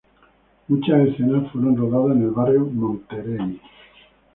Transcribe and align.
Muchas 0.67 1.09
escenas 1.09 1.51
fueron 1.51 1.77
rodadas 1.77 2.17
en 2.17 2.23
el 2.23 2.31
barrio 2.31 2.61
Monterey. 2.61 3.59